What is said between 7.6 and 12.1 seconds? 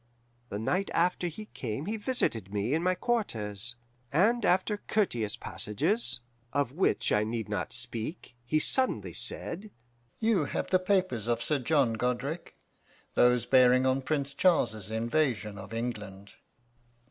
speak, he suddenly said, 'You have the papers of Sir John